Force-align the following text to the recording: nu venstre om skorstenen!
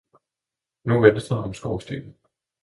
nu 0.83 0.97
venstre 1.03 1.35
om 1.35 1.53
skorstenen! 1.53 2.17